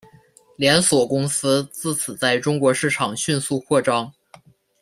[0.55, 4.11] 连锁公司自此在中国市场迅速扩张。